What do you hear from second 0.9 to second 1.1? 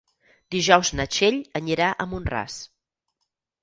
na